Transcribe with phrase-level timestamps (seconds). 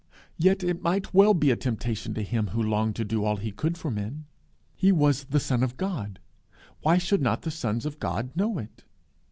[0.39, 3.51] Yet it might well be a temptation to Him who longed to do all he
[3.51, 4.25] could for men.
[4.75, 6.17] He was the Son of God:
[6.81, 8.83] why should not the sons of God know it?